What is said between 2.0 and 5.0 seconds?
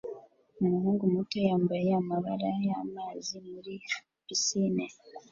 amababa y'amazi muri pisine